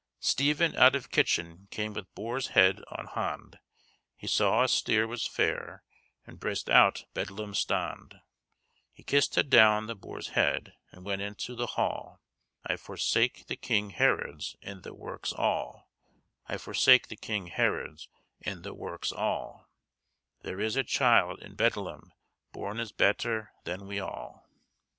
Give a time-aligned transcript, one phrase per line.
[0.19, 3.59] "Stevyn out of kechon cam w^{t} boris hed on honde,
[4.15, 5.83] He saw a sterr was fayr
[6.25, 8.19] and bryzt ou^{r} bedlem stondæ,
[8.91, 12.19] He kyst a down the bors hed and went into the halle,
[12.65, 15.87] I forsak the kyng herowds and thi werks alle,
[16.47, 18.07] I forsak the kyng herowds
[18.41, 19.69] and thi werks alle,
[20.41, 22.11] Ther is a chyd in bedlem
[22.53, 24.43] born is bet^{r} than we alle."